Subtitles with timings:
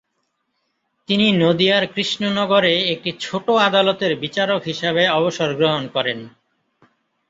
[1.09, 6.19] তিনি নদিয়ার কৃষ্ণনগরে একটি ছোট আদালতের বিচারক হিসাবে অবসর গ্রহণ করেন।